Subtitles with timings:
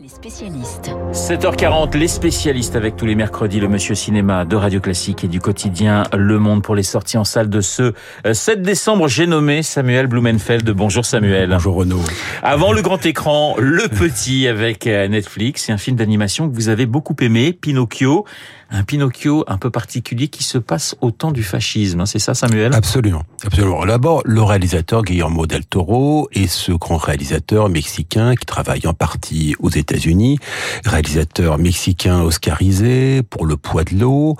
[0.00, 0.90] Les spécialistes.
[1.12, 5.40] 7h40, les spécialistes avec tous les mercredis, le Monsieur Cinéma de Radio Classique et du
[5.40, 7.92] quotidien Le Monde pour les sorties en salle de ce
[8.32, 9.08] 7 décembre.
[9.08, 10.70] J'ai nommé Samuel Blumenfeld.
[10.70, 11.50] Bonjour Samuel.
[11.50, 12.00] Bonjour Renaud.
[12.42, 15.64] Avant le grand écran, Le Petit avec euh, Netflix.
[15.66, 18.24] C'est un film d'animation que vous avez beaucoup aimé, Pinocchio.
[18.72, 22.06] Un Pinocchio un peu particulier qui se passe au temps du fascisme.
[22.06, 22.72] C'est ça Samuel?
[22.72, 23.24] Absolument.
[23.44, 23.84] Absolument.
[23.84, 29.56] D'abord, le réalisateur Guillermo del Toro est ce grand réalisateur mexicain qui travaille en partie
[29.58, 30.38] aux États-Unis,
[30.84, 34.36] réalisateur mexicain oscarisé pour Le poids de l'eau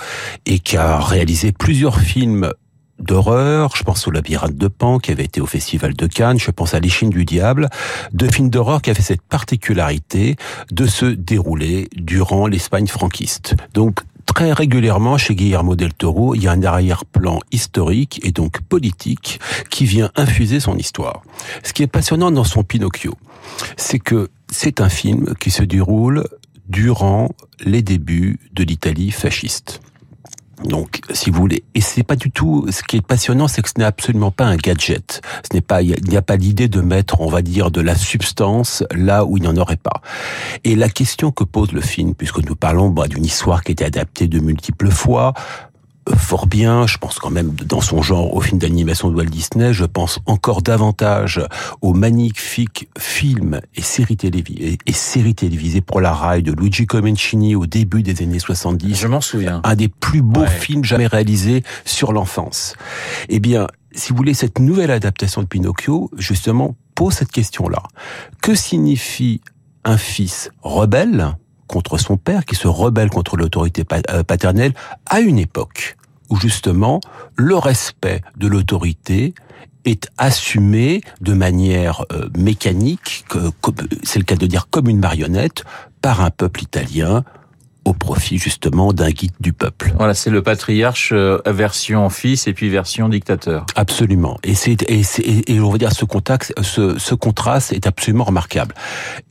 [0.47, 2.52] et qui a réalisé plusieurs films
[3.01, 6.51] d'horreur, je pense au labyrinthe de Pan qui avait été au festival de Cannes, je
[6.51, 7.69] pense à l'échine du diable,
[8.12, 10.37] deux films d'horreur qui avaient cette particularité
[10.71, 13.57] de se dérouler durant l'Espagne franquiste.
[13.74, 18.60] Donc très régulièrement chez Guillermo del Toro, il y a un arrière-plan historique et donc
[18.60, 19.41] politique
[19.71, 21.23] qui vient infuser son histoire.
[21.65, 23.15] Ce qui est passionnant dans son Pinocchio,
[23.77, 26.24] c'est que c'est un film qui se déroule
[26.68, 27.30] durant
[27.64, 29.80] les débuts de l'Italie fasciste.
[30.65, 32.66] Donc, si vous voulez, et c'est pas du tout.
[32.70, 35.23] Ce qui est passionnant, c'est que ce n'est absolument pas un gadget.
[35.51, 37.95] Ce n'est pas, il n'y a pas l'idée de mettre, on va dire, de la
[37.95, 40.02] substance là où il n'y en aurait pas.
[40.64, 43.73] Et la question que pose le film, puisque nous parlons bah, d'une histoire qui a
[43.73, 45.32] été adaptée de multiples fois,
[46.16, 46.87] fort bien.
[46.87, 49.73] Je pense quand même dans son genre au film d'animation de Walt Disney.
[49.73, 51.40] Je pense encore davantage
[51.82, 57.54] aux magnifiques films et séries télévisées, et séries télévisées pour la rail de Luigi Comencini
[57.54, 58.95] au début des années 70.
[58.95, 59.60] Je m'en souviens.
[59.65, 62.74] Un des plus beaux films jamais réalisés sur l'enfance.
[63.29, 67.82] Eh bien, si vous voulez, cette nouvelle adaptation de Pinocchio, justement, pose cette question-là.
[68.42, 69.41] Que signifie
[69.84, 71.37] un fils rebelle
[71.71, 74.75] contre son père, qui se rebelle contre l'autorité euh, paternelle,
[75.06, 75.97] à une époque
[76.28, 77.00] où justement
[77.37, 79.34] le respect de l'autorité
[79.84, 83.25] est assumé de manière euh, mécanique,
[84.03, 85.65] c'est le cas de dire comme une marionnette,
[86.03, 87.25] par un peuple italien
[87.84, 89.92] au profit justement d'un guide du peuple.
[89.97, 93.66] Voilà, c'est le patriarche euh, version fils et puis version dictateur.
[93.74, 94.38] Absolument.
[94.42, 95.02] Et c'est et,
[95.52, 98.74] et, on va dire ce contact, ce, ce contraste est absolument remarquable.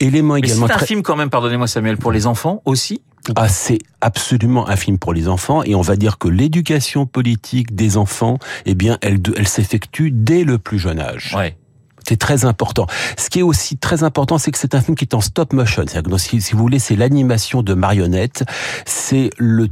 [0.00, 0.66] Élément également.
[0.66, 3.02] C'est un film quand même, pardonnez-moi Samuel, pour les enfants aussi?
[3.36, 7.74] Ah, c'est absolument un film pour les enfants et on va dire que l'éducation politique
[7.74, 11.34] des enfants, eh bien, elle, elle s'effectue dès le plus jeune âge.
[11.36, 11.56] Ouais.
[12.10, 12.88] C'est très important.
[13.16, 15.52] Ce qui est aussi très important, c'est que c'est un film qui est en stop
[15.52, 15.84] motion.
[16.18, 18.42] Si, si vous voulez, c'est l'animation de marionnettes.
[18.84, 19.68] C'est le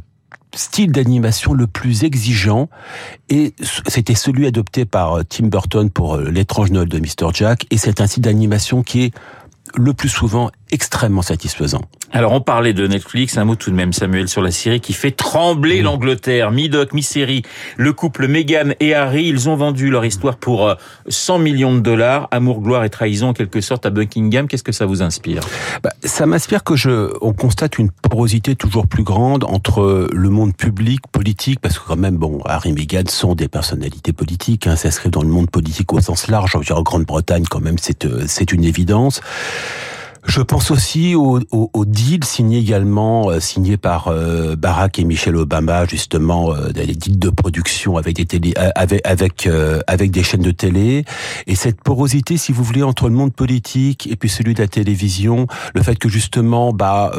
[0.55, 2.69] style d'animation le plus exigeant
[3.29, 3.55] et
[3.89, 7.35] c'était celui adopté par euh, Tim Burton pour euh, l'étrange Noël de Mr.
[7.35, 9.15] Jack et c'est un style d'animation qui est
[9.75, 11.83] le plus souvent extrêmement satisfaisant.
[12.13, 14.95] Alors on parlait de Netflix, un mot tout de même Samuel sur la série qui
[14.95, 17.43] fait trembler l'Angleterre, mi-doc, mi-série.
[17.77, 20.75] Le couple Meghan et Harry, ils ont vendu leur histoire pour
[21.09, 24.49] 100 euh, millions de dollars, amour, gloire et trahison en quelque sorte à Buckingham.
[24.49, 25.43] Qu'est-ce que ça vous inspire?
[25.83, 30.57] Bah, Ça m'inspire que je, on constate une porosité toujours plus grande entre le monde
[30.57, 34.77] public, politique, parce que quand même, bon, Harry et Meghan sont des personnalités politiques, hein,
[34.77, 36.57] s'inscrivent dans le monde politique au sens large.
[36.71, 39.21] En Grande-Bretagne, quand même, c'est euh, c'est une évidence.
[40.29, 45.35] Je pense aussi au, au, deal signé également, euh, signé par euh, Barack et Michel
[45.37, 49.49] Obama, justement, euh, des deals de production avec des télé, avec avec,
[49.87, 51.07] avec des chaînes de télé.
[51.47, 54.69] Et cette porosité, si vous voulez, entre le monde politique et puis celui de la
[54.69, 57.11] télévision, le fait que justement, bah,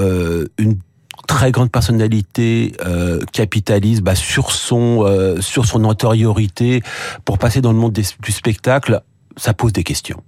[0.59, 0.77] une
[1.27, 2.73] très grande personnalité
[3.33, 6.83] capitalise bah, sur son sur son antériorité
[7.25, 9.01] pour passer dans le monde du spectacle,
[9.35, 10.21] ça pose des questions.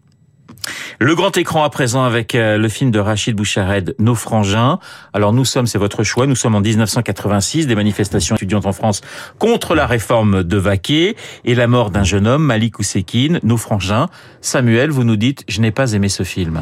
[1.00, 4.79] Le grand écran à présent avec euh, le film de Rachid Bouchared, Nos frangins.
[5.13, 9.02] Alors nous sommes, c'est votre choix, nous sommes en 1986, des manifestations étudiantes en France
[9.40, 11.16] contre la réforme de Vaquet
[11.46, 14.07] et la mort d'un jeune homme, Malik Ousekine, Nos frangins.
[14.41, 16.62] Samuel, vous nous dites, je n'ai pas aimé ce film.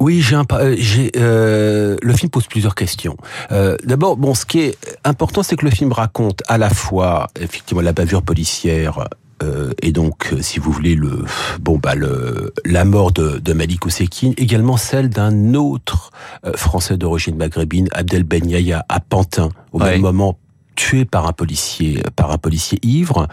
[0.00, 3.16] Oui, j'ai un, euh, j'ai, euh, le film pose plusieurs questions.
[3.50, 7.28] Euh, d'abord, bon, ce qui est important, c'est que le film raconte à la fois
[7.40, 9.08] effectivement la bavure policière
[9.42, 11.24] euh, et donc, euh, si vous voulez, le
[11.60, 16.10] bon bah le la mort de, de Malik Ousekine, également celle d'un autre
[16.44, 20.38] euh, Français d'origine maghrébine, Abdel Ben Yahya, à Pantin, au même moment
[20.74, 23.28] tué par un policier par un policier ivre.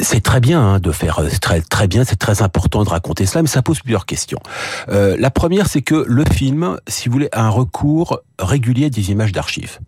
[0.00, 3.42] C'est très bien hein, de faire très très bien, c'est très important de raconter cela,
[3.42, 4.40] mais ça pose plusieurs questions.
[4.88, 9.12] Euh, la première, c'est que le film, si vous voulez, a un recours régulier des
[9.12, 9.78] images d'archives.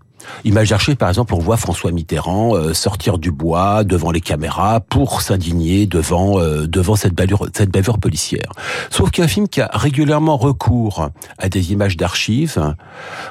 [0.44, 4.80] Image d'archive, par exemple, on voit François Mitterrand euh, sortir du bois devant les caméras
[4.80, 8.52] pour s'indigner devant euh, devant cette bavure, cette bavure policière.
[8.90, 11.08] Sauf qu'un film qui a régulièrement recours
[11.38, 12.74] à des images d'archives,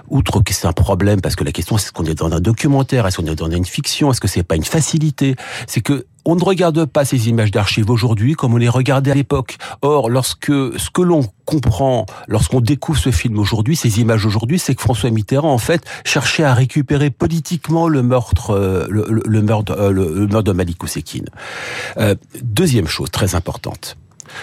[0.09, 2.39] outre que c'est un problème parce que la question c'est est-ce qu'on est dans un
[2.39, 5.35] documentaire, est-ce qu'on est dans une fiction, est-ce que c'est pas une facilité,
[5.67, 9.15] c'est que on ne regarde pas ces images d'archives aujourd'hui comme on les regardait à
[9.15, 9.57] l'époque.
[9.81, 14.75] Or, lorsque ce que l'on comprend, lorsqu'on découvre ce film aujourd'hui, ces images aujourd'hui, c'est
[14.75, 19.91] que François Mitterrand, en fait, cherchait à récupérer politiquement le meurtre, euh, le, meurtre, euh,
[19.91, 20.73] le, meurtre de Malik.
[21.97, 23.97] Euh, deuxième chose très importante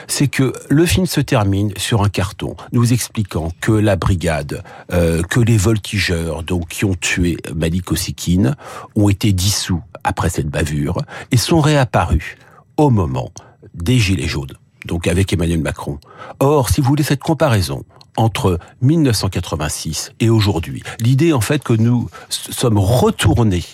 [0.06, 5.40] c'est que le film se termine sur un carton nous expliquant que la brigade, que
[5.40, 8.54] les voltigeurs donc qui ont tué Malik Osikine
[8.94, 10.98] ont été dissous après cette bavure
[11.30, 12.36] et sont réapparus
[12.76, 13.30] au moment
[13.74, 14.52] des Gilets jaunes,
[14.86, 15.98] donc avec Emmanuel Macron.
[16.40, 17.84] Or, si vous voulez cette comparaison
[18.16, 23.64] entre 1986 et aujourd'hui, l'idée en fait que nous sommes retournés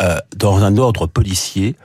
[0.00, 1.76] euh, dans un ordre policier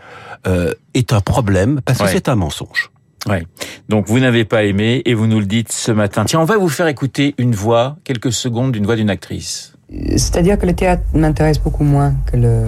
[0.47, 2.91] euh, est un problème parce que c'est un mensonge.
[3.27, 3.47] Ouais.
[3.89, 6.25] Donc vous n'avez pas aimé et vous nous le dites ce matin.
[6.25, 9.73] Tiens, on va vous faire écouter une voix, quelques secondes d'une voix d'une actrice.
[9.89, 12.65] C'est-à-dire que le théâtre m'intéresse beaucoup moins que le,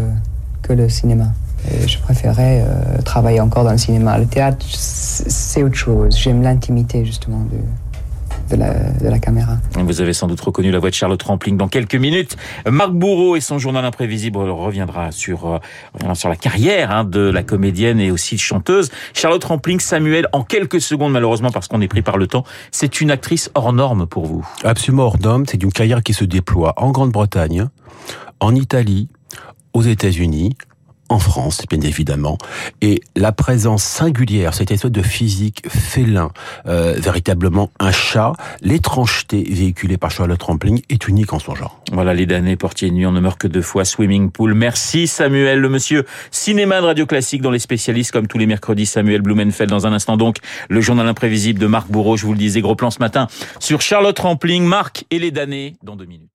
[0.66, 1.28] que le cinéma.
[1.86, 4.18] je préférais euh, travailler encore dans le cinéma.
[4.18, 6.18] Le théâtre, c'est autre chose.
[6.18, 7.58] J'aime l'intimité justement de,
[8.56, 9.58] de la, caméra.
[9.76, 12.36] Vous avez sans doute reconnu la voix de Charlotte Rampling dans quelques minutes.
[12.70, 17.44] Marc Bourreau et son journal imprévisible reviendra sur, euh, sur la carrière hein, de la
[17.44, 18.92] comédienne et aussi de chanteuse.
[19.14, 23.02] Charlotte Rampling, Samuel, en quelques secondes malheureusement parce qu'on est pris par le temps, c'est
[23.02, 24.48] une actrice hors norme pour vous.
[24.64, 27.68] Absolument hors norme, c'est une carrière qui se déploie en Grande-Bretagne,
[28.40, 29.10] en Italie,
[29.76, 30.56] aux États-Unis,
[31.10, 32.38] en France, bien évidemment,
[32.82, 36.32] et la présence singulière, cette espèce de physique félin,
[36.66, 41.80] euh, véritablement un chat, l'étrangeté véhiculée par Charlotte Rampling est unique en son genre.
[41.92, 44.56] Voilà, les damnés portiers de nuit, on ne meurt que deux fois, Swimming Pool.
[44.56, 48.88] Merci Samuel, le monsieur cinéma de Radio Classique dont les spécialistes, comme tous les mercredis,
[48.88, 49.70] Samuel Blumenfeld.
[49.70, 50.38] Dans un instant donc,
[50.70, 53.28] le journal imprévisible de Marc Bourreau, je vous le disais, gros plan ce matin,
[53.60, 56.35] sur Charlotte Rampling, Marc et les damnés, dans deux minutes.